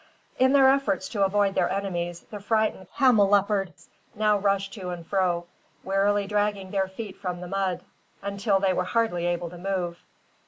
[0.39, 5.45] In their efforts to avoid their enemies, the frightened camelopards now rushed to and fro,
[5.83, 7.81] wearily dragging their feet from the mud,
[8.23, 9.99] until they were hardly able to move.